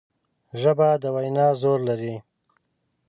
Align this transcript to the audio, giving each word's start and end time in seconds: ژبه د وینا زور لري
ژبه 0.61 0.89
د 1.01 1.03
وینا 1.15 1.47
زور 1.61 1.79
لري 1.89 2.15